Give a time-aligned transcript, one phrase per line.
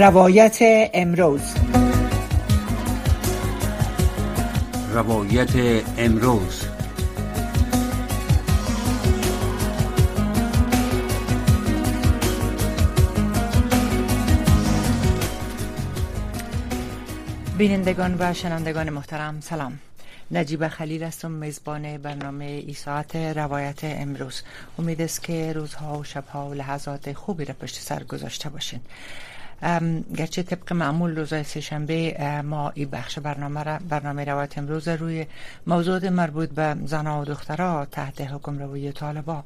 [0.00, 0.58] روایت
[0.94, 1.54] امروز.
[4.94, 5.50] روایت
[5.98, 6.64] امروز.
[17.58, 19.78] بینندگان و شنوندگان محترم سلام.
[20.30, 24.42] نجیب خلیل هستم میزبان برنامه ای ساعت روایت امروز.
[24.78, 28.80] امید است که روزها و شبها و لحظات خوبی را پشت سر گذاشته باشین.
[30.16, 35.26] گرچه طبق معمول روزهای سهشنبه ما این بخش برنامه را برنامه روایت امروز روی
[35.66, 39.44] موضوع مربوط به زنها و دخترها تحت حکم روی طالبا.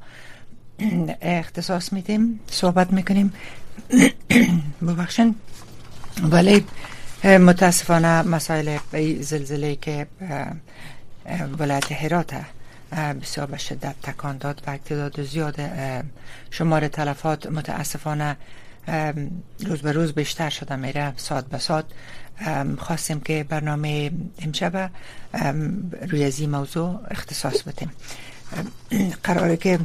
[1.21, 3.33] اختصاص میدیم صحبت می‌کنیم.
[4.87, 5.35] ببخشن
[6.23, 6.65] ولی
[7.23, 8.77] متاسفانه مسائل
[9.21, 10.07] زلزله که
[11.59, 12.35] ولایت هرات
[13.21, 15.55] بسیار به شدت تکان داد و اعتداد زیاد
[16.51, 18.37] شمار تلفات متاسفانه
[19.65, 21.85] روز به روز بیشتر شده میره ساعت به ساعت
[22.77, 24.91] خواستیم که برنامه امشب
[26.07, 27.91] روی از این موضوع اختصاص بدیم.
[29.23, 29.79] قراره که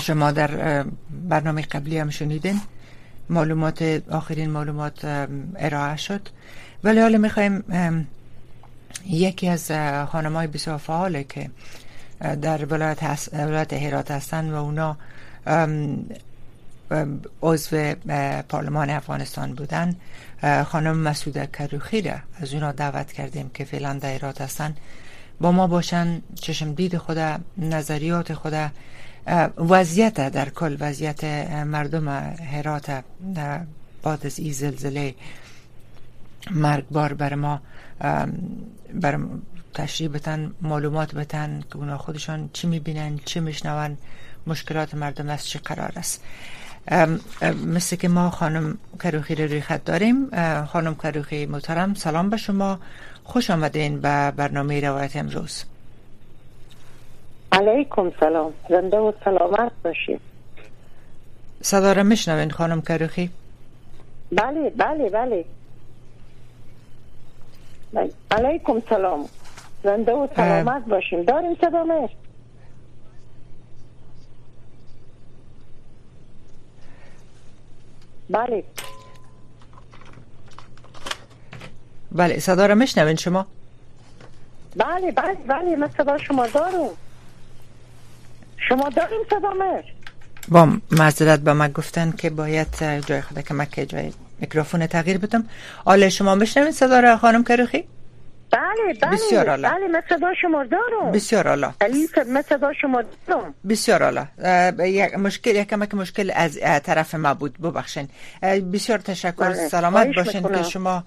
[0.00, 0.84] شما در
[1.28, 2.60] برنامه قبلی هم شنیدین.
[3.30, 5.04] معلومات آخرین معلومات
[5.56, 6.28] ارائه شد.
[6.84, 7.64] ولی حالا می‌خوایم
[9.06, 9.72] یکی از
[10.08, 11.50] خانمای بسیار فعاله که
[12.42, 14.96] در ولایت, ولایت هرات هستن و اونا
[17.42, 17.94] عضو
[18.48, 19.96] پارلمان افغانستان بودن.
[20.66, 24.76] خانم مسعود کروخی را از اونا دعوت کردیم که فعلا در هرات هستن.
[25.40, 27.18] با ما باشن چشم دید خود
[27.58, 28.54] نظریات خود.
[29.58, 32.08] وضعیت در کل وضعیت مردم
[32.52, 33.04] هرات
[34.02, 35.14] بعد از این زلزله
[36.50, 37.60] مرگبار بر ما
[38.94, 39.18] بر
[39.74, 43.96] تشریح بتن معلومات بتن که اونا خودشان چی می‌بینن چی میشنون
[44.46, 46.22] مشکلات مردم از چی قرار است.
[47.66, 50.30] مثل که ما خانم کروخی رو روی خط داریم
[50.64, 52.78] خانم کروخی محترم سلام به شما.
[53.24, 55.64] خوش آمدین به برنامه روایت امروز.
[57.52, 58.52] علیکم سلام.
[58.68, 60.20] زنده و سلامت باشید
[61.62, 63.30] صدا را میشنوین خانم کروخی؟
[64.32, 65.44] بله بله بله.
[68.30, 69.28] علیکم سلام.
[69.82, 72.08] زنده و سلامت باشیم داریم صدا
[78.30, 78.64] بله.
[82.12, 83.46] بله صدا را میشنوین شما؟
[84.76, 86.90] بله بله بله من صدا شما دارم.
[88.68, 89.82] شما داریم صدا
[90.48, 95.44] با معذرت به من گفتن که باید جای خود که مکه جای میکروفون تغییر بدم.
[95.84, 97.84] آله شما میشنوین صدا را خانم کروخی؟
[98.56, 99.10] بله بله.
[99.10, 99.62] بسیار عالی.
[99.62, 101.12] بله من صدا شما دارم.
[101.12, 101.66] بسیار عالی.
[102.28, 103.54] من صدا شما دارم.
[103.68, 104.90] بسیار عالی.
[104.92, 107.58] یک مشکل یک کمک مشکل از طرف ما بود.
[107.58, 108.08] ببخشین.
[108.72, 109.32] بسیار تشکر.
[109.32, 109.68] بله.
[109.68, 111.04] سلامت باشین که شما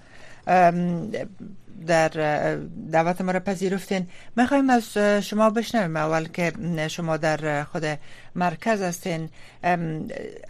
[1.86, 2.08] در
[2.92, 4.06] دعوت ما را پذیرفتین.
[4.36, 5.96] می‌خوایم از شما بشنویم.
[5.96, 6.52] اول که
[6.88, 7.82] شما در خود
[8.34, 9.28] مرکز هستین.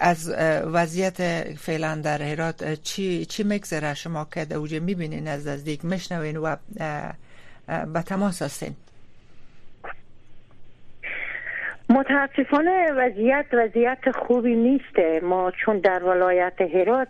[0.00, 0.34] از
[0.64, 6.36] وضعیت فعلا در هرات چی, چی مگذره شما که در اوجه می‌بینین از نزدیک میشنوین
[6.36, 6.56] و
[7.66, 8.74] به تماس هستین.
[11.88, 17.08] متاسفانه وضعیت وضعیت خوبی نیست ما چون در ولایت هرات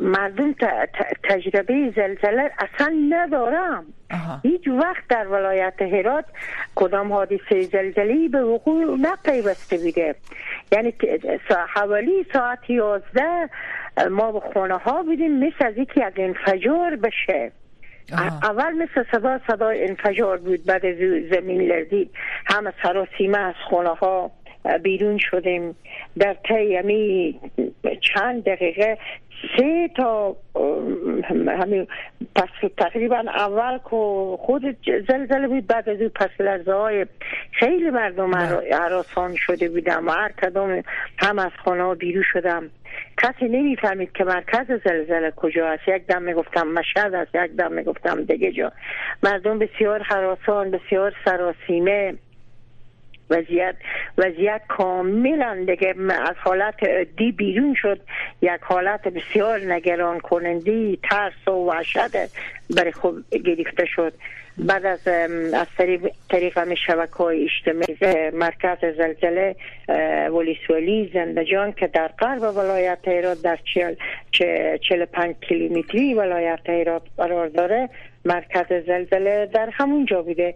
[0.00, 0.54] مردم
[1.24, 3.84] تجربه زلزله اصلا ندارم.
[4.42, 6.24] هیچ وقت در ولایت هرات
[6.74, 10.14] کدام حادثه زلزله به وقوع نپیوسته بوده.
[10.72, 10.94] یعنی
[11.68, 13.50] حوالی ساعت یازده
[14.10, 17.52] ما به خونه ها بودیم مثل از یک انفجار بشه.
[18.42, 20.82] اول مثل صدا صدا انفجار بود بعد
[21.30, 22.10] زمین لرزید.
[22.46, 24.30] همه سراسیمه از خونه ها
[24.82, 25.76] بیرون شدیم.
[26.18, 27.40] در طی
[28.00, 28.98] چند دقیقه
[29.56, 30.36] سه تا
[31.60, 31.86] همین
[32.36, 34.76] پس تقریبا اول که خود
[35.08, 37.06] زلزله بود بعد از اون پس لرزه های
[37.52, 38.34] خیلی مردم
[38.72, 40.82] عراسان شده بودم و هر کدام
[41.18, 42.70] هم از خانه بیرون شدم.
[43.22, 45.88] کسی نمی‌فهمید که مرکز زلزله کجا است.
[45.88, 48.72] یک دم می‌گفتم مشهد است یک دم می‌گفتم دیگه جا.
[49.22, 52.14] مردم بسیار حراسان بسیار سراسیمه.
[53.30, 53.74] وضعیت
[54.18, 56.84] وضعیت کاملا دیگه از حالت
[57.16, 58.00] دی بیرون شد.
[58.42, 62.16] یک حالت بسیار نگران کننده ترس و وحشت
[62.76, 64.12] برای خوب گرفته شد.
[64.58, 65.08] بعد از
[65.54, 69.56] از طریق, طریق همه شبکه های اجتماعی مرکز زلزله
[70.30, 73.94] ولیسولی زندجان که در غرب ولایت هرات در چل,
[74.88, 77.88] چل پنج کیلومتری ولایت هرات قرار داره
[78.24, 80.54] مرکز زلزله در همون جا بوده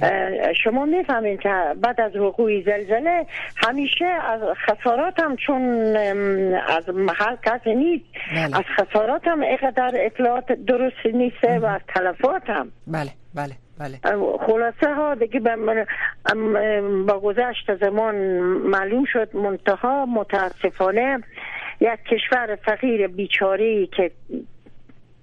[0.00, 0.52] بله.
[0.64, 3.26] شما می‌فهمین که بعد از وقوع زلزله
[3.56, 5.62] همیشه از خسارات هم چون
[6.68, 8.58] از محل کسی نیست بله.
[8.58, 13.98] از خسارات هم اقدر اطلاعات درست نیست و از تلفات هم بله بله بله
[14.46, 15.40] خلاصه ها دیگه
[17.06, 18.14] با گذشت زمان
[18.54, 21.18] معلوم شد منتها متاسفانه
[21.80, 24.10] یک کشور فقیر بیچاری که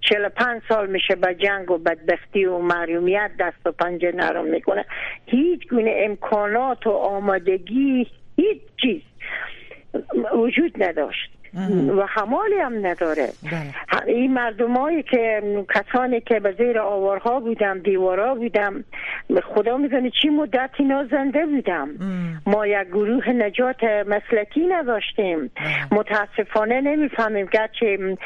[0.01, 4.85] 45 سال میشه به جنگ و بدبختی و محرومیت دست و پنجه نرم می‌کنه.
[5.25, 9.01] هیچ گونه امکانات و آمادگی هیچ چیز
[10.33, 11.31] وجود نداشت.
[11.97, 13.29] و حمالی هم نداره.
[13.43, 14.07] بله.
[14.15, 15.41] این مردمایی که
[15.75, 18.83] کسانی که به زیر آوارها بودم دیوارا بودم
[19.55, 21.89] خدا می‌دونه چی مدت اینا زنده بودم.
[22.45, 25.51] ما یک گروه نجات مسلکی نداشتیم.
[25.91, 27.45] متاسفانه نمی‌فهمیم.
[27.45, 28.17] گرچه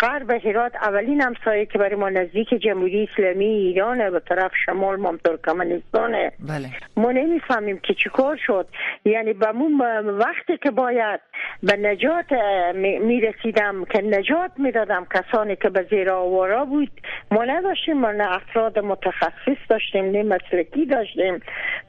[0.00, 5.16] غرب هرات اولین همسایه که برای ما نزدیک جمهوری اسلامی ایران به طرف شمال مام
[5.16, 6.68] ترکمنستانه بله.
[6.96, 8.66] ما نمی‌فهمیم که چیکار شد.
[9.04, 9.46] یعنی به
[10.04, 11.20] وقتی که باید
[11.62, 12.32] به نجات
[12.74, 16.90] می رسیدم که نجات می‌دادم کسانی که به زیر آوارا بود
[17.30, 21.40] ما نداشتیم ما نه افراد متخصص داشتیم نه مسلکی داشتیم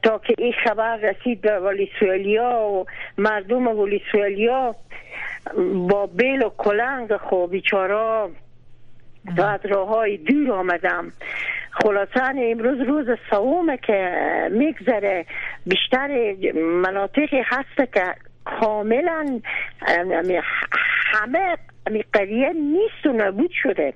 [0.02, 2.86] تا که این خبر رسید به ولیسوالیا و
[3.18, 4.74] مردم ولیسوالیا
[5.88, 7.16] با بیل و کلنگ.
[7.16, 8.30] خب بیچارا
[9.36, 11.12] تا از راه های دور آمدم.
[11.70, 14.10] خلاصا امروز روز سومه که
[14.50, 15.26] میگذره.
[15.66, 18.14] بیشتر مناطقی هست که
[18.44, 19.40] کاملا
[21.12, 21.56] همه
[22.12, 23.94] قریه نیست و نبود شده.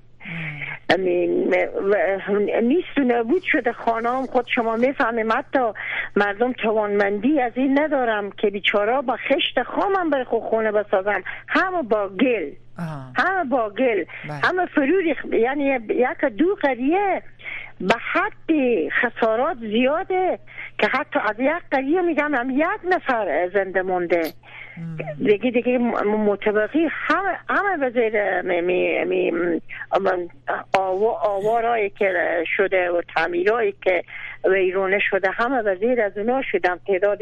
[2.63, 3.73] نیست و نبود شده.
[3.73, 5.73] خانه خود شما می‌فهمیم حتی
[6.17, 12.09] مردم توانمندی از این ندارم که بیچارا با خشت خامم برای خونه بسازم همه با
[12.09, 12.51] گل.
[13.17, 14.05] همه با گل.
[14.05, 14.33] بله.
[14.45, 17.23] همه فروری یعنی یک دو قریه
[17.81, 18.51] به حد
[18.91, 20.39] خسارات زیاده
[20.79, 24.33] که حتی از یک قریه میگم هم یک نفر زنده مونده.
[25.19, 28.61] دیگه دیگه متبقی همه همه وزیر می
[29.05, 29.33] می
[31.23, 32.13] آوارایی که
[32.57, 34.05] شده و تعمیرایی که
[34.45, 36.81] ویرونه شده همه وزیر از اونا شدم.
[36.87, 37.19] تعداد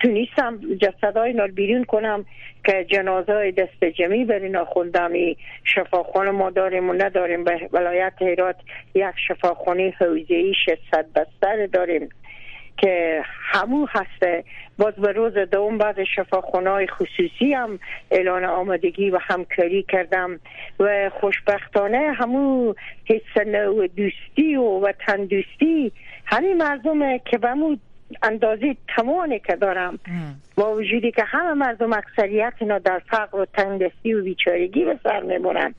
[0.00, 2.24] تونیستم جسدهای اینا بیرون کنم
[2.64, 5.12] که جنازه دست جمعی بر اینا خوندم
[5.64, 7.44] شفاخانه ما داریم و نداریم.
[7.44, 8.56] به ولایت هرات
[8.94, 12.08] یک شفاخانه حوزه‌ای 600 بستر داریم
[12.76, 14.44] که همو هسته.
[14.78, 17.78] باز به روز دوم بعد شفاخانه خصوصی هم
[18.10, 20.40] اعلان آمادگی و همکاری کردم
[20.80, 22.74] و خوشبختانه همو
[23.04, 25.92] حس نو دوستی و وطن دوستی
[26.24, 27.80] همین مردم که بمود
[28.22, 29.98] اندازه تمانی که دارم.
[30.56, 35.20] با وجودی که همه مردم اکثریت اینا در فقر و تندستی و بیچارگی به سر
[35.20, 35.74] می‌برن.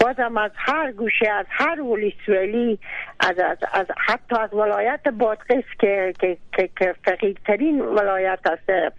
[0.00, 2.78] بازم از هر گوشه از هر ولیسولی
[3.20, 8.94] از, از, از حتی از ولایت بادقس که که, که, که فقیرترین ولایت است.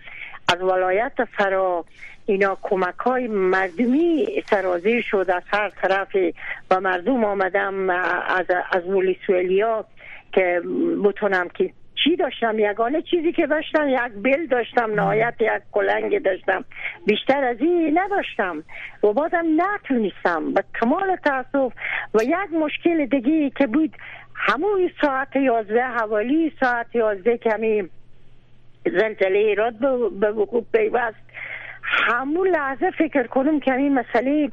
[0.54, 1.86] از ولایت فرا
[2.26, 6.16] اینا کمک های مردمی سرازیر شد از هر طرف
[6.72, 9.86] و مردم آمدم از, از ولیسوالیا
[10.34, 10.62] که
[11.04, 11.74] بتونم که
[12.04, 16.66] چی داشتم؟ یگانه چیزی که داشتم یک بل داشتم نهایت یک کلنگ داشتم.
[17.06, 18.64] بیشتر از این نداشتم.
[19.04, 20.54] و بازم نتونستم.
[20.54, 21.74] به کمال تاسف.
[22.14, 23.96] و یک مشکل دیگه که بود
[24.36, 27.90] همون ساعت یازده حوالی ساعت یازده کمی
[28.86, 29.74] زلزله ایراد
[30.20, 31.29] به وقوع پیوست.
[31.90, 34.50] همون لحظه فکر کنم که این مسئله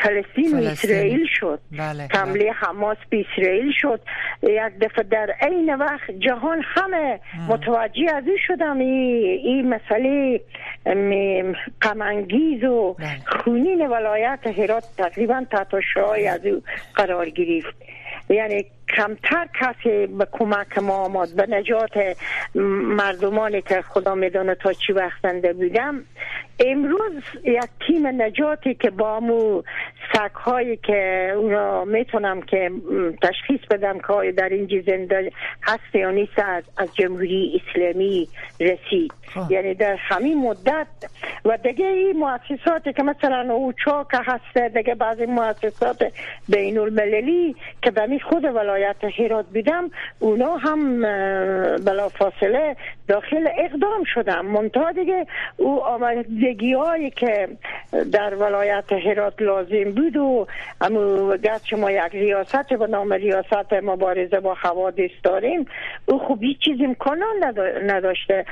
[0.00, 1.60] فلسطین و اسرائیل شد.
[1.78, 2.52] بله، حمله بله.
[2.52, 4.00] حماس به اسرائیل شد.
[4.42, 8.78] یک دفعه در عین وقت جهان همه متوجه از این شدم.
[8.78, 10.40] این مسئله
[11.80, 13.08] قمنگیز و بله.
[13.26, 16.62] خونین ولایت هرات تقریبا تحت شعای از او
[16.94, 17.74] قرار گرفت.
[18.30, 18.64] یعنی
[18.96, 21.36] کمتر کسی به کمک ما آمد.
[21.36, 22.16] به نجات
[22.96, 26.04] مردمانی که خدا می‌دونه تا چی وقت زنده بودم.
[26.66, 29.62] امروز یک تیم نجاتی که با مو
[30.12, 32.70] سک هایی که اونا می‌تونم که
[33.22, 35.32] تشخیص بدم که در اینجا زنده
[35.62, 36.38] هست یا نیست
[36.76, 38.28] از, جمهوری اسلامی
[38.60, 39.12] رسید.
[39.34, 39.50] خب.
[39.50, 40.86] یعنی در همین مدت
[41.44, 46.12] و دیگه این مؤسساتی که مثلا اوچا که هسته دیگه بعضی مؤسسات
[46.48, 48.79] بین المللی که به خود ولایت
[49.18, 51.02] هرات بیدم اونا هم
[51.76, 52.76] بلا فاصله
[53.10, 54.46] داخل اقدام شدم.
[54.46, 55.26] منتها دیگه
[55.56, 57.48] او آمدگی هایی که
[58.12, 60.46] در ولایت هرات لازم بود و
[60.80, 65.66] امو گرچه ما یک ریاست به نام ریاست مبارزه با حوادث داریم
[66.06, 67.36] او خوب هیچ چیز امکانان
[67.86, 68.44] نداشته.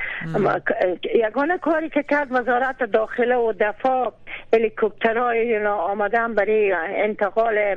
[1.15, 4.13] یگانه کاری که کرد وزارت داخله و دفاع
[4.53, 7.75] هلیکوپترهای آمدن برای انتقال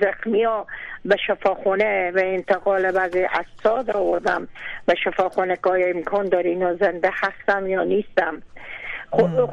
[0.00, 0.66] زخمی ها
[1.04, 4.48] به شفاخونه و انتقال بعضی اجساد آوردم.
[4.86, 8.42] به شفاخونه که امکان داره اینا زنده هستم یا نیستم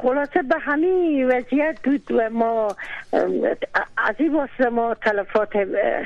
[0.02, 2.68] خلاصه به همین وضعیت بود و ما
[3.96, 5.48] از این واسه ما تلفات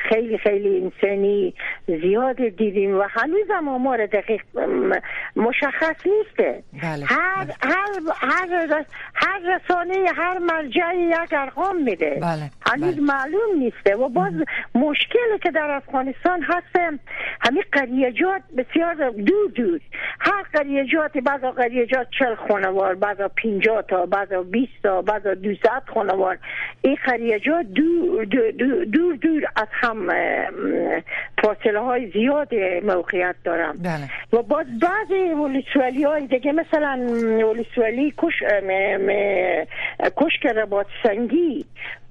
[0.09, 1.55] خیلی خیلی انسانی
[1.87, 4.43] زیاد دیدیم و هنوز هم آمار دقیق
[5.37, 7.05] مشخص نیسته بله.
[7.05, 7.55] هر, بله.
[7.61, 12.51] هر, هر, رسانه هر مرجعی یک ارقام میده بله.
[12.73, 13.01] هنوز بله.
[13.01, 14.33] معلوم نیسته و باز
[14.75, 16.77] مشکلی که در افغانستان هست
[17.41, 19.81] همین قریجات بسیار دور دور
[20.21, 25.63] هر قریجات بعضا قریجات چل خانوار بعضا 50 تا بعد 20 تا بعد 200
[25.95, 26.39] خانوار
[26.83, 26.97] این
[27.75, 30.09] دور دور, دور دور از هم
[31.43, 34.11] فاصله های زیاد موقعیت دارم بله.
[34.33, 36.99] و باز بعضی ولسوالی های دیگه مثلا
[37.49, 38.35] ولسوالی کش
[40.17, 41.65] کشک رباط سنگی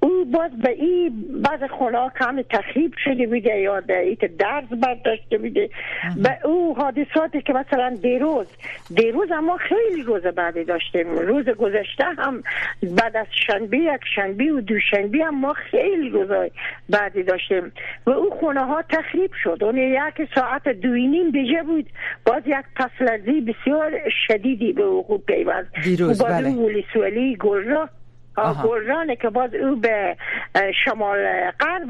[0.03, 5.69] او باز به این بعض خونه کم تخریب شده بوده یا ایت درز برداشته بوده
[6.17, 8.47] به او حادثاتی که مثلا دیروز
[8.95, 11.07] دیروز اما خیلی روز بعدی داشتیم.
[11.17, 12.43] روز گذشته هم
[12.81, 16.51] بعد از شنبه یک شنبه و دوشنبه هم ما خیلی روزای
[16.89, 17.71] بعدی داشتیم.
[18.05, 19.57] و او خونه ها تخریب شد.
[19.61, 21.85] اون یک ساعت دوینیم بیجه بود.
[22.25, 23.91] باز یک پسلرزی بسیار
[24.27, 25.69] شدیدی به وقوع پیوست.
[25.83, 26.51] دیروز بله.
[28.37, 30.17] گلرانه که باز او به
[30.85, 31.89] شمال غرب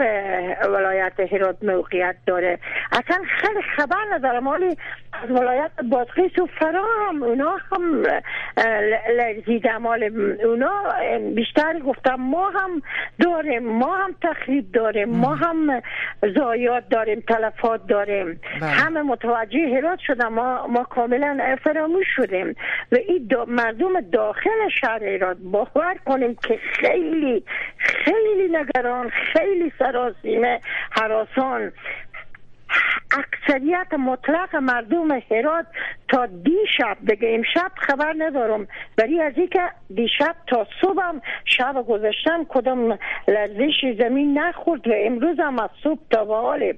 [0.70, 2.60] ولایت هرات موقعیت داره.
[2.92, 4.78] اصلا خیلی خبر ندارم ولی
[5.24, 7.24] از ولایت بادغیس و فرام.
[7.24, 8.04] اونا هم
[9.18, 10.04] لرزیده مال
[10.44, 10.84] اونا
[11.36, 12.82] بیشتر گفتم ما هم
[13.20, 15.82] داریم ما هم تخریب داریم ما هم
[16.36, 18.42] زایات داریم تلفات داریم.
[18.62, 18.70] بله.
[18.70, 22.56] همه متوجه هرات شدم ما, ما کاملا فراموش شدیم.
[22.92, 27.44] و این مردم داخل شهر هرات باور کنیم که خیلی
[27.78, 30.60] خیلی نگران خیلی سراسیمه
[30.92, 31.72] حراسان.
[33.12, 35.66] اکثریت مطلق مردم هرات
[36.10, 38.68] تا دیشب دیگه امشب خبر ندارم.
[38.98, 42.98] ولی از اینکه دیشب تا صبحم شب گذاشتم کدام
[43.28, 46.74] لرزش زمین نخورد و امروز هم از صبح تا به حال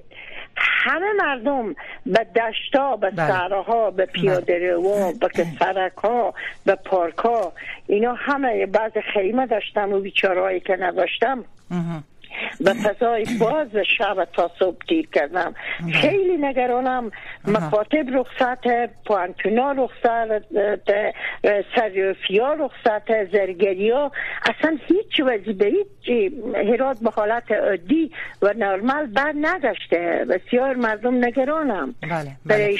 [0.56, 1.74] همه مردم
[2.06, 3.28] به دشتا به بله.
[3.28, 6.34] سراها به پیاده رو به سرک ها
[6.66, 7.52] به پارک ها
[7.86, 11.44] اینا همه بعض خیمه داشتم و بیچارهایی که نداشتم.
[12.60, 13.68] به فضای باز
[13.98, 15.54] شب تا صبح دیر کردم.
[15.92, 17.10] خیلی نگرانم.
[17.46, 18.66] مکاتب رخصت
[19.06, 20.44] پوانتونا رخصت
[21.76, 28.10] سریوفیا رخصت زرگریا اصلا هیچ وظیفه هیچ هرات به حالت عادی
[28.42, 31.94] و نرمال بر نداشته بسیار مردم نگرانم.
[32.02, 32.36] بله.
[32.46, 32.78] بله.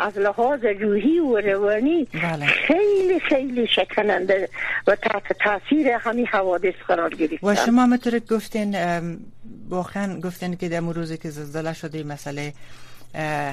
[0.00, 2.46] از لحاظ روحی و روانی بله.
[2.46, 4.48] خیلی خیلی شکننده
[4.86, 8.74] و تحت تاثیر همین حوادث قرار گرفتن و شما مطور گفتین
[9.68, 12.54] واقعا گفتن که در روزی که زلزله شده مسئله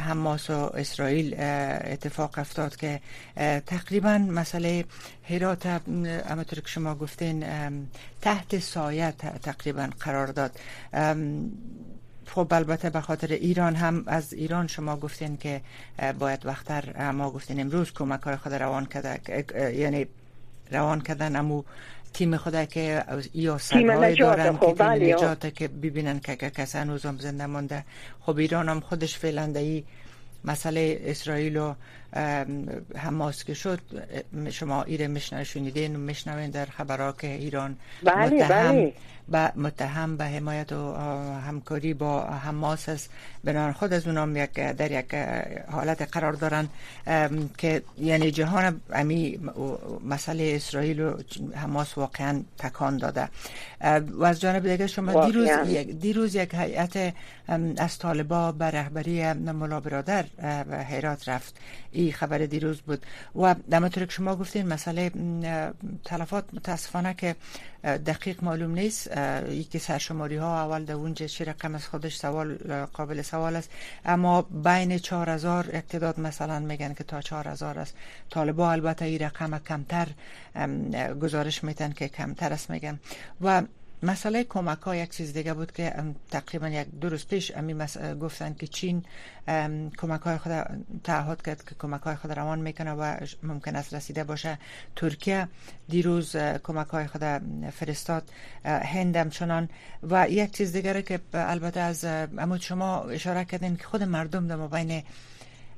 [0.08, 3.00] حماس و اسرائیل اتفاق افتاد که
[3.66, 4.86] تقریبا مسئله
[5.30, 7.46] هرات همطور که شما گفتین
[8.22, 9.12] تحت سایه
[9.44, 10.60] تقریبا قرار داد.
[12.26, 15.62] خب البته به خاطر ایران هم از ایران شما گفتین که
[16.20, 20.08] باید وقتر ما گفتین امروز کمک های خود روان کرده یعنی
[20.72, 21.64] روان کردن امو
[22.14, 23.04] تیم خدا که
[23.34, 27.86] یا سگای دارن که تیم بله، نجات که ببینن که کسی هنوز هم زنده مانده.
[28.20, 29.84] خب ایران هم خودش فعلا ای
[30.46, 31.74] مسئله اسرائیل و
[32.96, 33.80] حماس که شد
[34.50, 38.94] شما ایره مشنه شنیدین و مشنوین در خبرها که ایران بله متهم بله.
[39.32, 40.94] به متهم به حمایت و
[41.48, 43.10] همکاری با حماس است.
[43.44, 45.16] بنابراین خود از اونام یک در یک
[45.72, 46.70] حالت قرار دارن
[47.58, 49.40] که یعنی جهان امی
[50.06, 51.14] مسئله اسرائیل و
[51.56, 53.30] حماس واقعا تکان داده.
[54.12, 57.14] و از جانب دیگه شما دیروز یک, دیروز یک هیئت
[57.78, 60.26] از طالبا به رهبری ملا برادر
[60.70, 61.56] و حیرات رفت.
[62.04, 63.06] این خبر دیروز بود.
[63.36, 65.12] و همونطور که شما گفتین مسئله
[66.06, 67.36] تلفات متاسفانه که
[67.84, 69.18] دقیق معلوم نیست.
[69.50, 72.56] یکی سرشماری ها اول در اونجا چه رقم از خودش سوال
[72.94, 73.70] قابل سوال است.
[74.06, 77.96] اما بین 4000 اقتداد مثلا میگن که تا 4000 است.
[78.30, 80.08] طالبا البته این رقم کمتر
[81.22, 83.00] گزارش میتن که کمتر است میگن.
[83.42, 83.62] و
[84.04, 85.94] مسئله کمک ها یک چیز دیگه بود که
[86.32, 87.76] تقریبا یک دو روز پیش امی
[88.22, 89.06] گفتن که چین
[89.98, 90.52] کمک های خود
[91.04, 94.58] تعهد کرد که کمک های خود روان می‌کنه و ممکن است رسیده باشه.
[94.96, 95.48] ترکیه
[95.90, 97.24] دیروز کمک های خود
[97.72, 98.30] فرستاد
[98.66, 99.70] هندم چنان
[100.04, 104.68] و یک چیز دیگه که البته از امود شما اشاره کردین که خود مردم در
[104.68, 105.04] بین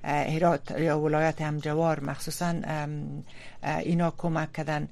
[0.03, 2.55] هرات یا ولایت همجوار مخصوصا
[3.63, 4.87] اینا کمک کردن.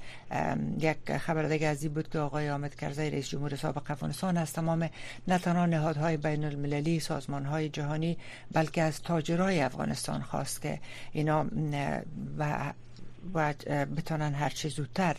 [0.79, 4.89] یک خبر دیگه از بود که آقای آمد کرزی رئیس جمهور سابق افغانستان از تمام
[5.27, 8.17] نه تنها نهادهای بین المللی سازمان های جهانی
[8.51, 10.79] بلکه از تاجرای افغانستان خواست که
[11.11, 11.45] اینا
[12.37, 12.73] و
[13.33, 13.53] و
[13.95, 15.15] بتانن هر چه زودتر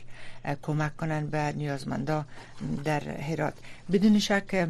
[0.63, 2.25] کمک کنن به نیازمندا
[2.85, 3.55] در هرات.
[3.93, 4.69] بدون شک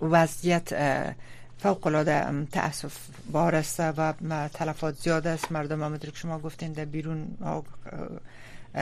[0.00, 0.72] وضعیت
[1.58, 2.96] فوق العاده تاسف
[3.32, 4.12] بار است و
[4.54, 5.52] تلفات زیاد است.
[5.52, 7.28] مردم همونطور که شما گفتین در بیرون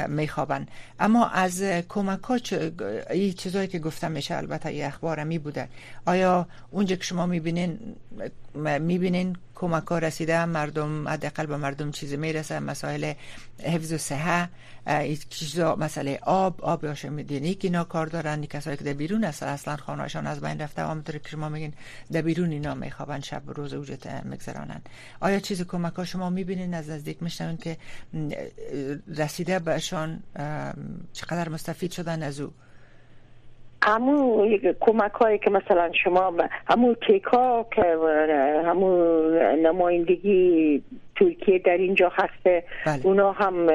[0.09, 0.67] میخوابن.
[1.01, 2.39] اما از کمک ها
[3.11, 5.69] این چیزایی که گفتم میشه البته یه اخبار می بوده.
[6.07, 7.79] آیا اونجا که شما می‌بینین
[8.81, 13.13] می‌بینین کمک ها رسیده مردم حداقل به مردم چیزی می‌رسه مسائل
[13.63, 14.49] حفظ و صحه
[15.31, 19.77] چیزا مسئله آب آب یا شمیدینی که اینا کار دارن کسایی که در بیرون اصلا
[19.77, 21.75] خانهاشان از بین رفته همونطور که شما میگین
[22.13, 24.81] در بیرون اینا میخوابن شب روز وجود میگذرانن.
[25.21, 27.77] آیا چیز کمک ها شما می‌بینین از نزدیک؟ میشنون که
[29.09, 30.23] رسیده بهشان
[31.13, 32.53] چقدر مستفید شدن از او؟
[33.87, 34.49] همو
[34.81, 36.33] کمک هایی که مثلا شما
[36.67, 37.83] همو کیک ها که
[38.67, 39.21] همو
[39.63, 40.83] نمایندگی
[41.17, 43.01] ترکیه در اینجا هسته بله.
[43.07, 43.71] اونا هم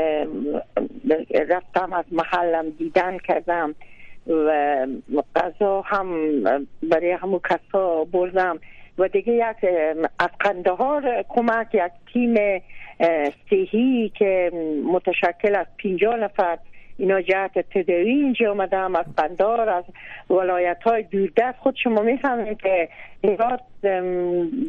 [1.50, 3.75] رفتم از محلم دیدن کردم
[4.28, 6.08] و غذا هم
[6.84, 8.60] برای همو کسا بردم
[8.98, 9.72] و دیگه یک
[10.20, 12.62] از قندهار کمک یک تیم
[13.50, 14.51] سیهی که
[14.94, 16.58] متشکل از 50 نفر
[17.00, 19.84] اینا جهت تدوی اینجا آمدم از بندار از
[20.29, 22.89] ولایت های دوردست خود شما می‌فهمید که
[23.22, 23.62] ایراد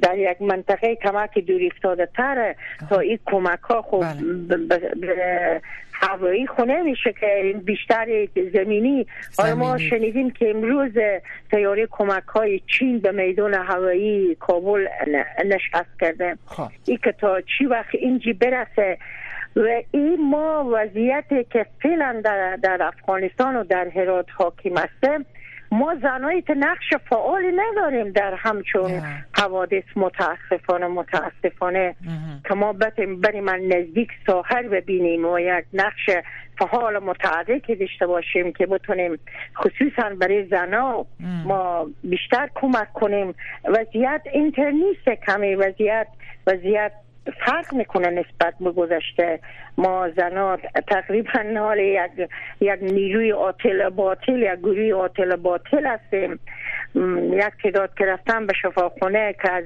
[0.02, 2.54] در یک منطقه کمک دور افتاده تر
[2.90, 4.04] تا این کمک ها خب
[4.68, 5.60] بله.
[5.92, 9.06] هوایی خونه میشه که بیشتر زمینی
[9.38, 10.92] حالا ما شنیدیم که امروز
[11.50, 14.86] تیاره کمک های چین به میدان هوایی کابل
[15.46, 16.68] نشست کرده خب.
[16.86, 18.98] این که تا چی وقت اینجی برسه
[19.56, 25.26] و این ما وضعیتی که فعلا در, در افغانستان و در هرات حاکم است
[25.72, 28.90] ما زنایی که نقش فعالی نداریم در همچون
[29.38, 31.94] حوادث متاسفانه متاسفانه
[32.48, 36.10] که ما بتیم بریم من نزدیک ساحر ببینیم و یک نقش
[36.58, 39.18] فعال متعدد داشته باشیم که بتونیم
[39.56, 41.06] خصوصا برای زنا
[41.44, 43.34] ما بیشتر کمک کنیم.
[43.64, 45.54] وضعیت اینترنیست کمی.
[45.54, 46.06] وضعیت
[46.46, 46.92] وضعیت
[47.46, 49.40] فرق می‌کنه نسبت به گذشته.
[49.78, 52.28] ما زنان تقریبا حال یک
[52.60, 56.40] یک نیروی آتل باطل یک گروه آتل باطل هستیم.
[57.32, 59.64] یک تعداد که رفتم به شفاخونه که از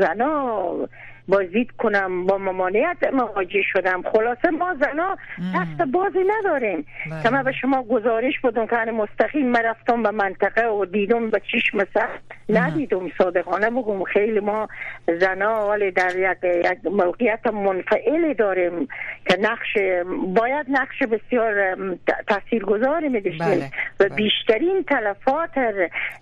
[0.00, 0.88] زنا
[1.28, 4.02] بازدید کنم با ممانعت مواجه شدم.
[4.12, 5.16] خلاصه ما زنا
[5.54, 6.86] دست بازی نداریم.
[7.10, 7.22] بله.
[7.22, 11.40] که من به شما گزارش بدم که مستقیم من رفتم به منطقه و دیدم به
[11.52, 14.04] چشم سخت ندیدم صادقانه بگم.
[14.04, 14.68] خیلی ما
[15.20, 18.88] زنا ولی در یک, یک موقعیت منفعلی داریم
[19.28, 19.76] که نقش
[20.26, 21.76] باید نقش بسیار
[22.28, 23.70] تاثیرگذاری می بله.
[24.00, 24.16] و بله.
[24.16, 25.50] بیشترین تلفات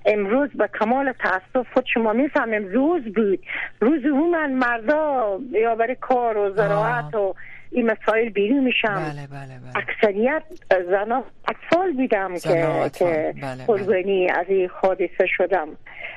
[0.07, 3.39] امروز به کمال تاسف خود شما می‌فهمیم روز بود
[3.81, 4.91] روز من مرد
[5.53, 7.35] یا برای کار و زراعت و
[7.71, 9.85] این مسائل بیرون میشم بله بله بله.
[9.85, 10.43] اکثریت
[10.91, 13.65] زنا اطفال بیدم که, که بله, بله.
[13.67, 15.69] قربانی از این حادثه شدم.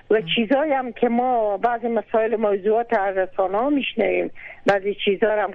[0.10, 4.32] و چیزایی هم که ما بعضی مسائل موضوعات از رسانه ها میشنیم
[4.65, 5.52] بعضی چیزا هم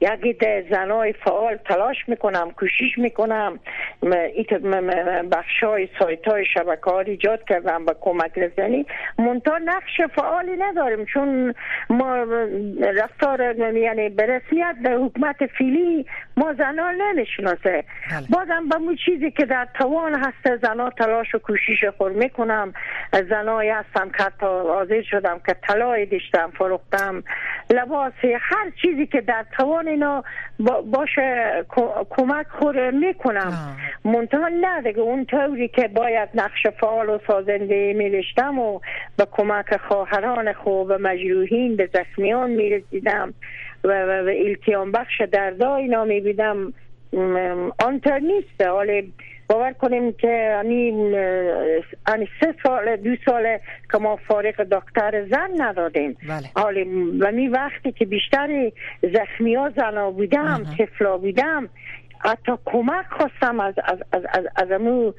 [0.00, 3.60] گرچیم یک زنای فعال تلاش می‌کنم کوشش می‌کنم
[5.32, 8.86] بخش های سایت های شبکه ها ایجاد کردم به کمک رسانی.
[9.18, 11.54] منتها نقش فعالی نداریم چون
[11.90, 12.16] ما
[12.96, 16.06] رفتار یعنی به رسمیت به حکومت فیلی
[16.36, 17.84] ما زنان نمی‌شناسه.
[18.10, 18.26] بله.
[18.30, 22.74] بازم به مو چیزی که در توان هست زنا تلاش و کوشش خور می‌کنم.
[23.28, 27.24] زنای هستم که حتی حاضر شدم که طلای داشتم فروختم.
[27.72, 30.24] لباس هر چیزی که در توان اینا
[30.84, 31.52] باشه
[32.10, 33.76] کمک خور می‌کنم.
[34.04, 38.80] منتها نه دیگه اون طوری که باید نقش فعال و سازنده میرشتم و
[39.16, 43.34] به کمک خواهران خوب و مجروحین به زخمیان می‌رسیدم
[43.84, 46.72] و, و, و التیام بخش دردا اینا میبیدم
[47.78, 48.60] آنتر نیست.
[48.60, 49.02] حالا
[49.52, 50.56] باور کنیم که
[52.06, 53.58] انی سه سال دو سال
[53.92, 56.84] که ما فارق دکتر زن ندادیم بله.
[57.20, 61.68] و می وقتی که بیشتر زخمی ها زن بودم تفلا بودم
[62.24, 65.12] حتی کمک خواستم از از از از, از امو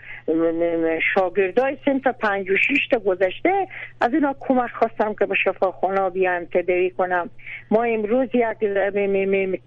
[1.16, 3.68] شاگردای سنف پنج و شیش تا گذشته
[4.02, 7.30] از اینا کمک خواستم که به شفاخانه بیان تدری کنم.
[7.72, 8.58] ما امروز یک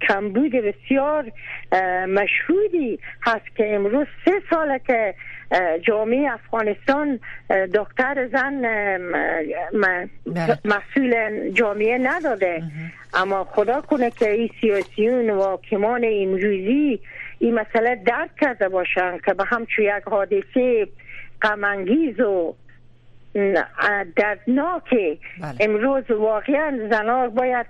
[0.08, 1.32] کمبود بسیار
[2.08, 5.14] مشهودی هست که امروز سه ساله که
[5.82, 7.20] جامعه افغانستان
[7.74, 8.62] دکتر زن
[9.72, 10.58] بله.
[10.64, 12.62] مسئول جامعه نداده.
[13.14, 17.00] اما خدا کنه که این سیاسیون و حاکمان امروزی
[17.38, 20.88] این مسئله درک کرده باشن که به همچون یک حادثه
[21.42, 22.54] غمانگیز و
[24.16, 25.54] دردناک بله.
[25.60, 27.66] امروز واقعا زنها باید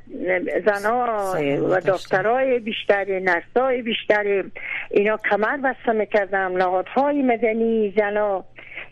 [0.66, 1.34] زنها
[1.70, 4.44] و دکترای بیشتری نرسای بیشتری
[4.90, 8.44] اینا کمر بسته می‌کردم نهادهای مدنی زنها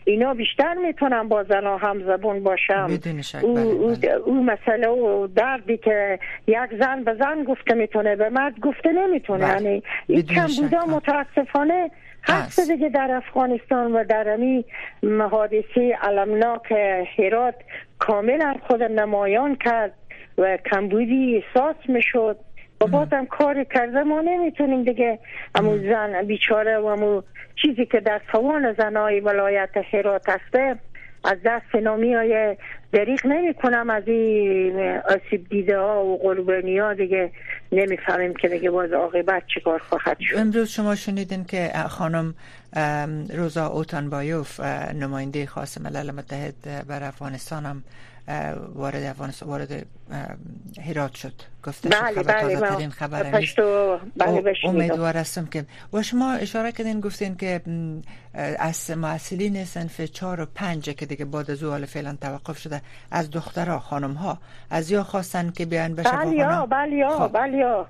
[0.05, 2.99] اینا بیشتر می‌تونن با زنها هم زبون باشم
[3.41, 4.11] او, بله.
[4.11, 9.45] او مسئله و دردی که یک زن به زن گفته می‌تونه به مرد گفته نمی‌تونه
[9.45, 9.63] بله.
[9.63, 11.91] یعنی این کم بودا متاسفانه
[12.23, 14.65] هست دیگه در افغانستان و در امی
[15.31, 16.71] حادثه علمناک
[17.17, 17.55] هرات
[17.99, 19.93] کاملا خود نمایان کرد
[20.37, 22.37] و کمبودی احساس می‌شد
[22.81, 25.19] و بازم کار کرده ما نمی‌تونیم دیگه.
[25.55, 27.21] امو زن بیچاره و امو
[27.61, 30.75] چیزی که در توان زنای ولایت هرات هسته
[31.23, 32.57] از دست نامی های
[32.91, 37.31] دریق نمی کنم از این آسیب دیده ها و قربانی ها دیگه
[37.71, 40.37] نمی‌فهمیم که دیگه باز عاقبت چیکار خواهد شد.
[40.37, 42.35] امروز شما شنیدین که خانم
[43.37, 44.59] روزا اوتان بایوف
[45.01, 47.83] نماینده خاص ملل متحد بر افغانستان هم
[48.75, 49.85] وارد افغانستان وارد
[50.81, 51.33] هرات شد.
[51.67, 53.23] گفته بله خبر بله تازه ترین خبر
[54.17, 57.61] بله امیدوار هستم که و شما اشاره کردین گفتین که
[58.59, 63.31] از معسلین سنف چهار و پنج که دیگه بعد از حال فعلا توقف شده از
[63.31, 64.37] دخترها خانم ها
[64.69, 67.31] از یا خواستن که بیان بشه بله بله خب.
[67.33, 67.85] بله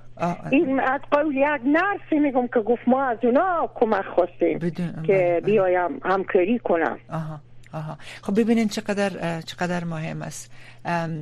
[0.52, 5.42] این از قول یک نرسی میگم که گفت ما از اونا کمک خواستیم که بله،
[5.46, 6.98] بیایم همکاری کنم.
[7.10, 7.40] آها.
[7.76, 7.98] آها.
[8.22, 10.52] خب ببینین چقدر چقدر مهم است.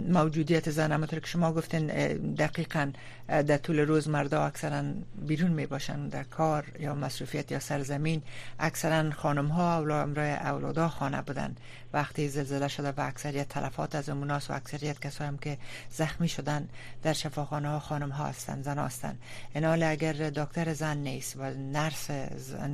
[0.09, 0.91] موجودیت زن.
[0.91, 1.87] همونطور که شما گفتین
[2.33, 2.91] دقیقا
[3.27, 4.83] در طول روز مردا اکثرا
[5.27, 8.21] بیرون می باشن در کار یا مصروفیت یا سرزمین.
[8.59, 11.55] اکثرا خانم ها امرای اولادا خانه بودن.
[11.93, 15.57] وقتی زلزله شده و اکثریت تلفات از اموناس و اکثریت کسایی هم که
[15.89, 16.69] زخمی شدن
[17.03, 19.17] در شفاخانه ها خانم ها هستن زن هستن.
[19.55, 22.11] این اگر دکتر زن نیست و نرس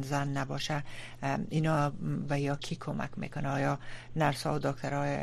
[0.01, 0.83] زن نباشه
[1.49, 1.89] اینا
[2.29, 3.79] به یا کی کمک می‌کنه؟ آیا
[4.15, 5.17] نرس ها و دکترهای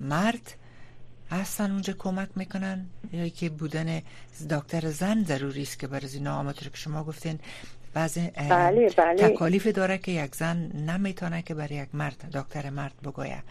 [0.00, 0.54] مرد؟
[1.30, 4.02] هستن اونجا کمک می‌کنن؟ یا که بودن
[4.50, 7.38] دکتر زن ضروری است که برای اینا آماتور که شما گفتین.
[7.94, 9.28] بعضی بله بله.
[9.28, 13.42] تکالیف داره که یک زن نمی‌تونه که برای یک مرد دکتر مرد بگویه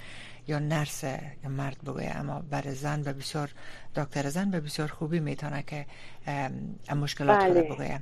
[0.48, 1.04] یا نرس
[1.50, 2.16] مرد بگویه.
[2.16, 3.50] اما برای زن به بسیار
[3.96, 5.86] دکتر زن به بسیار خوبی می‌تونه که
[6.96, 7.62] مشکلات بله.
[7.62, 8.02] بگویه.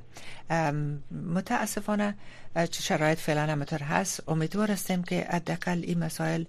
[1.34, 2.14] متاسفانه
[2.54, 4.28] چه شرایط فعلا همطور هست.
[4.28, 6.44] امیدوار هستیم که حداقل این مسائل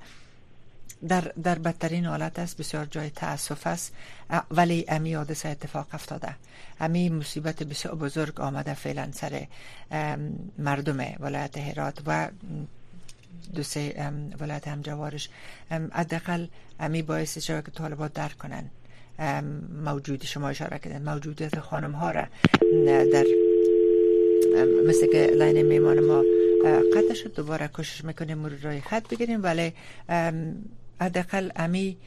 [1.08, 3.94] در, در بدترین حالت است بسیار جای تاسف است.
[4.52, 6.36] ولی امی حادثه اتفاق افتاده.
[6.80, 9.48] امی مصیبت بسیار بزرگ آمده فعلا سر
[10.58, 12.30] مردم ولایت هرات و
[13.56, 15.30] دو سه ولایت همجوارش.
[15.92, 16.48] حداقل
[16.80, 18.66] امی باعث شده که طالبات درک کنن
[19.86, 22.26] موجودی شما اشاره کردن موجودیت خانم ها را
[23.14, 23.26] در
[24.88, 26.24] مثل که لاین میمان ما
[26.96, 29.44] قطع شد دوباره کوشش می‌کنیم مرور رای خط بگیریم.
[29.44, 29.74] ولی
[31.02, 31.98] حداقل امی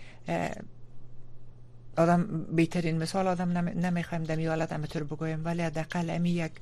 [1.96, 6.52] آدم بهترین مثال آدم نمی‌خوایم دمی حالت هم بگویم ولی حداقل امی یک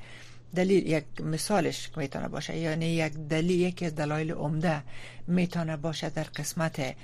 [0.54, 4.82] دلیل یک مثالش می‌تونه باشه یعنی یک دلیل یکی از دلایل عمده
[5.26, 6.96] می‌تونه باشه در قسمت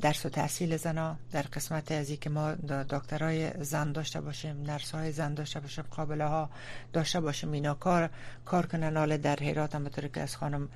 [0.00, 2.52] درس و تحصیل زنا در قسمت از که ما
[2.88, 6.50] دکترای زن داشته باشیم نرس های زن داشته باشیم قابله ها
[6.92, 8.10] داشته باشیم اینا کار
[8.44, 8.96] کار کنن.
[8.96, 10.68] حال در حیرات هم که از خانم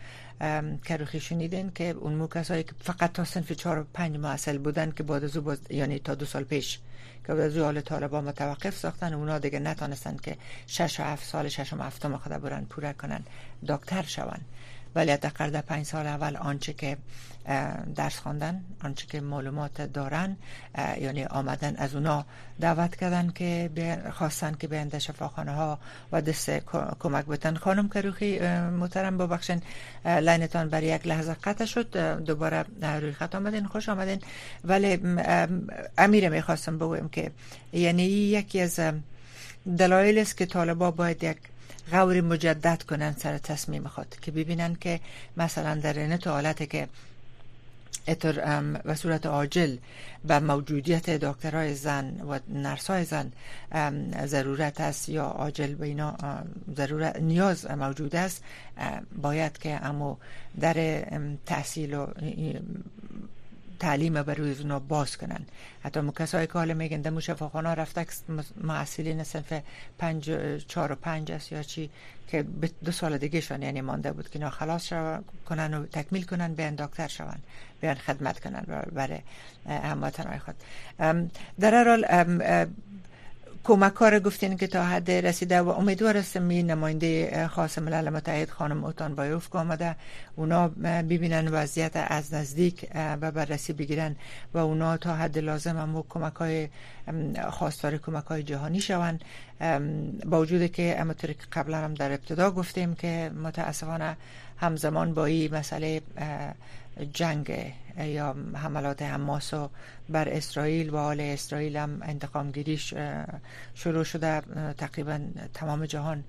[0.85, 5.03] کروخی شنیدین که اون کسایی که فقط تا سنف چهار و پنج اصل بودن که
[5.03, 6.79] بعد از یعنی تا دو سال پیش
[7.27, 10.37] که از حال طالبان متوقف ساختن اونا دیگه نتانستن که
[10.67, 13.25] شش و هفت سال شش و هفتم خدا برن پوره کنن
[13.69, 14.41] دکتر شون.
[14.95, 16.97] ولی حداقل در پنج سال اول آنچه که
[17.95, 20.37] درس خواندن آنچه که معلومات دارن
[21.01, 22.25] یعنی آمدن از اونا
[22.61, 23.71] دعوت کردن که
[24.13, 25.79] خواستن که بیان شفاخانه ها
[26.13, 26.51] و دست
[27.01, 28.39] کمک بتن خانم کروخی
[28.71, 29.61] محترم ببخشن
[30.05, 31.97] لاینتان برای یک لحظه قطع شد.
[32.25, 32.65] دوباره
[33.01, 34.21] روی خط آمدین خوش آمدین.
[34.65, 35.01] ولی
[35.99, 37.31] امیره می‌خواستم بگویم که
[37.73, 38.81] یعنی یکی از
[39.79, 41.37] دلایل است که طالبا باید یک
[41.93, 45.01] غور مجدد کنن سر تصمیم خود که ببینن که
[45.37, 46.89] مثلا در این حالت که
[48.09, 49.77] اتر و صورت عاجل
[50.25, 53.33] به موجودیت دکترهای زن و نرسای زن
[54.27, 56.17] ضرورت است یا عاجل به اینا
[56.77, 58.45] ضرورت نیاز موجود است
[59.23, 60.17] باید که امو
[60.61, 61.05] در
[61.47, 62.07] تحصیل و
[63.81, 65.41] تعلیم برای اونا باز کنن.
[65.83, 68.07] حتی کسایی که حالا میگن دمو شفاخانه رفته
[68.61, 69.53] معسلین صنف
[69.99, 70.31] پنج
[70.67, 71.91] چار و پنج است یا چی
[72.29, 72.43] که
[72.85, 76.55] دو سال دیگه شان یعنی مانده بود که اینا خلاص شو کنن و تکمیل کنن
[76.55, 77.37] بیان دکتر شون
[77.81, 79.19] بیان خدمت کنن برای
[79.67, 80.55] هموطنهای خود.
[81.61, 82.67] در هر
[83.65, 88.51] کمک کار گفتین که تا حد رسیده و امیدوار هستم می نماینده خاص ملل متحد
[88.51, 89.97] خانم اوتان بایوف آمده
[90.37, 90.69] اونا
[91.09, 94.17] ببینن وضعیت از نزدیک و بررسی بگیرن
[94.55, 96.69] و اونا تا حد لازم هم کمک های
[97.51, 99.19] خواستار کمک های جهانی شون
[100.27, 104.17] با وجود که امطور که قبلا هم در ابتدا گفتیم که متاسفانه
[104.57, 106.01] همزمان با این مسئله
[107.13, 109.55] جنگ یا حملات حماس
[110.09, 112.95] بر اسرائیل و حال اسرائیل هم انتقام گیریش
[113.75, 114.41] شروع شده
[114.79, 115.21] تقریبا
[115.55, 116.25] تمام جهان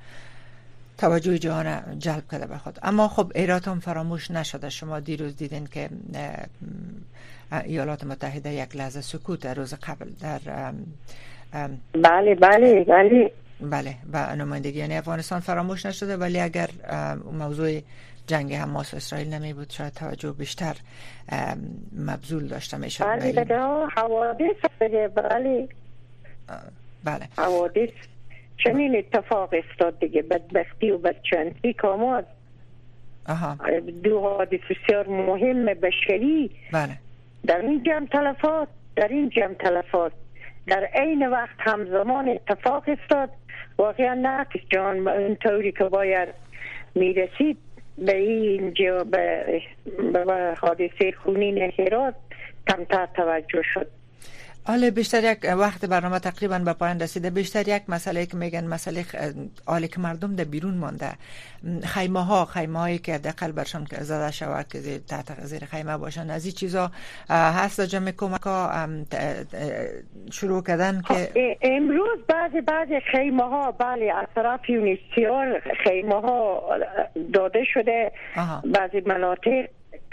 [0.97, 2.79] توجه جهان جلب کرده به خود.
[2.83, 4.69] اما خب ایرات هم فراموش نشده.
[4.69, 5.89] شما دیروز دیدین که
[7.63, 10.71] ایالات متحده یک لحظه سکوت در روز قبل در
[11.93, 13.31] بله بله بله.
[13.61, 16.17] بله و نمایندگی یعنی افغانستان فراموش نشده.
[16.17, 16.69] ولی اگر
[17.31, 17.79] موضوع
[18.27, 19.69] جنگ حماس و اسرائیل نمی بود.
[19.69, 20.75] شاید توجه بیشتر
[21.97, 23.45] مبذول داشته می شد بله
[23.95, 25.07] حوادث بله
[27.03, 27.27] بله.
[27.37, 27.89] حوادث
[28.57, 30.21] چنین اتفاق استاد دیگه.
[30.21, 32.25] بدبختی و بدچنسی کاماد
[33.27, 33.57] آها.
[34.03, 36.51] دو حادث بسیار مهم بشری.
[36.71, 36.97] بله.
[37.47, 40.11] در این جمع تلفات در این جمع تلفات.
[40.67, 43.29] در عین وقت همزمان اتفاق استاد
[43.77, 46.29] واقعا نه جان طوری که باید
[46.95, 47.57] می‌رسید
[47.97, 49.61] به اینجا به,
[50.61, 52.15] حادثه خونین هرات
[52.69, 53.87] کمتر توجه شد.
[54.67, 57.29] حالا بیشتر یک وقت برنامه تقریبا به پایان رسیده.
[57.29, 59.05] بیشتر یک مسئله که میگن مسئله
[59.65, 61.11] حالی که مردم در بیرون مانده.
[61.83, 66.29] خیمه ها خیمه هایی که دقل برشان زده شود که زیر تحت زیر خیمه باشن
[66.29, 66.91] از این چیزا
[67.29, 68.87] هست جمع کمک ها
[70.31, 76.63] شروع کردن که خب، امروز بعضی بعضی خیمه ها بله از طرف یونیسیار خیمه ها
[77.33, 78.11] داده شده.
[78.65, 79.65] بعضی مناطق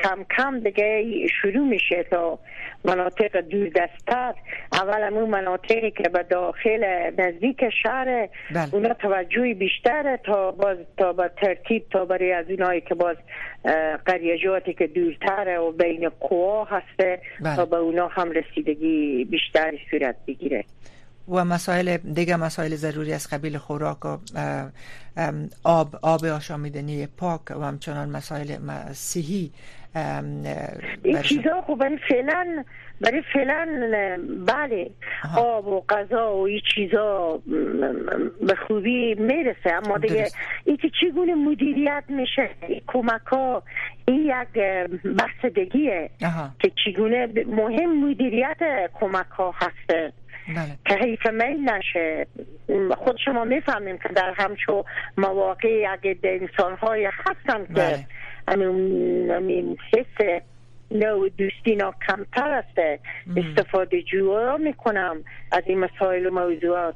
[0.02, 1.04] کم کم دیگه
[1.42, 2.38] شروع میشه تا
[2.84, 4.34] مناطق دور دستتر
[4.72, 8.74] اول اون مناطقی که به داخل نزدیک شهر بله.
[8.74, 13.16] اونا توجهی بیشتره تا باز تا به ترتیب تا برای از اونایی که باز
[14.06, 17.56] قریجاتی که دورتره و بین قوا هسته بله.
[17.56, 20.64] تا به اونا هم رسیدگی بیشتری صورت بگیره
[21.28, 24.18] و مسائل دیگه مسائل ضروری از قبیل خوراک و
[25.64, 28.56] آب آب آشامیدنی پاک و همچنان مسائل
[28.92, 29.52] صحی
[31.02, 32.64] این چیزا خب برای فعلا
[33.00, 33.68] برای فعلا
[34.46, 34.90] بله
[35.36, 37.40] آب و غذا و این چیزا
[38.40, 39.72] به خوبی می‌رسه.
[39.72, 40.26] اما دیگه
[40.64, 42.50] این که چگونه مدیریت میشه
[42.86, 43.62] کمک ها
[44.08, 44.62] این یک
[45.18, 45.52] بحث
[46.58, 50.12] که چگونه مهم مدیریت کمک ها هسته.
[50.48, 50.78] بله.
[50.86, 52.26] که حیف میل نشه.
[52.96, 54.84] خود شما می‌فهمیم که در همچو
[55.18, 58.06] مواقع اگه انسان های هستن که بله.
[58.48, 60.42] همین حس
[60.90, 63.00] نو دوستی نا کمتر است
[63.36, 66.94] استفاده جوا می‌کنم از این مسائل و موضوعات.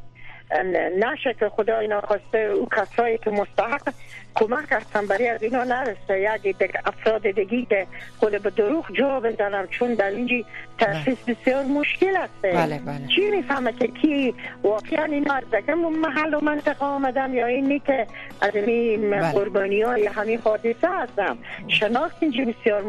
[0.99, 3.95] نشه که خدا اینا خواسته او کسایی که مستحق
[4.37, 6.41] کمک هستن برای از اینا نرسه.
[6.45, 7.87] یک افراد دیگی که
[8.19, 10.45] خود به دروغ جا بزنم چون در اینجی
[10.79, 13.07] تشخیص بسیار مشکل است بله بله.
[13.17, 15.45] چی می‌فهمه که کی واقعا اینا از
[16.03, 18.07] محل و منطقه آمدن یا اینی که
[18.41, 19.33] از این بله.
[19.33, 21.39] قربانی های همین حادثه هستم.
[21.69, 22.83] شناخت اینجی بسیار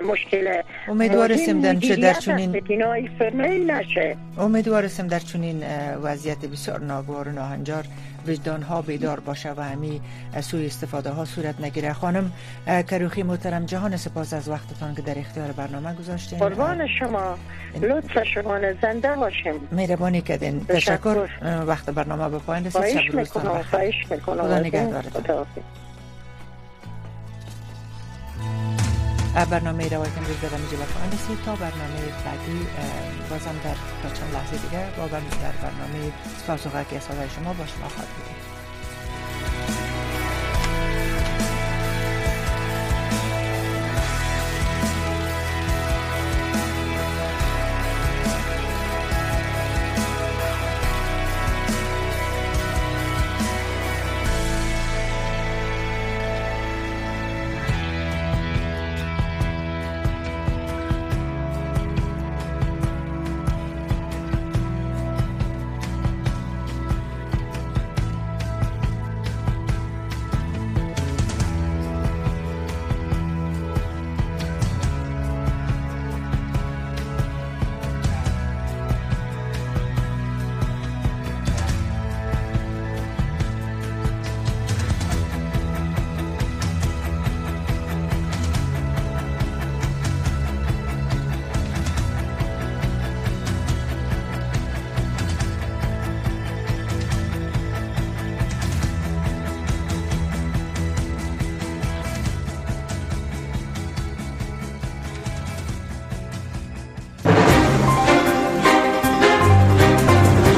[0.00, 0.64] مشکله.
[0.88, 4.16] امیدوارستم در چه در چونین نشه.
[4.38, 5.62] امیدوارستم در چونین
[6.02, 7.84] وضعیت بسیار ناگوار و ناهنجار
[8.28, 10.00] وجدان ها بیدار باشه و همی
[10.40, 12.32] سوی استفاده ها صورت نگیره خانم
[12.66, 16.38] کروخی محترم جهان سپاس از وقتتان که در اختیار برنامه گذاشتین.
[16.38, 17.38] قربان شما.
[17.82, 20.66] لطف شما زنده باشیم مهربانی کردین.
[20.66, 21.28] تشکر.
[21.66, 23.00] وقت برنامه به پایان رسید.
[23.00, 23.62] شب روزتان
[24.26, 25.46] خدا نگهدارتان.
[29.44, 30.84] برنامه روایت امروز در اینجا به
[31.44, 32.66] تا برنامه بعدی
[33.30, 36.12] بازم در تا چند لحظه دیگه با در برنامه
[36.46, 38.35] پاسخ که شما با شما خواهد بودیم.